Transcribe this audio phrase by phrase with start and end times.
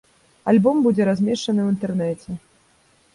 [0.53, 2.39] Альбом будзе размешчаны ў інтэрнэце.